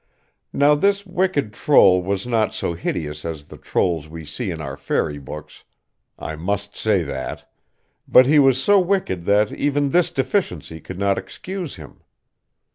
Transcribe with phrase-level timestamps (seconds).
[0.51, 4.75] Now this wicked troll was not so hideous as the trolls we see in our
[4.75, 5.63] fairy books
[6.17, 7.47] I must say that
[8.07, 12.01] but he was so wicked that even this deficiency could not excuse him.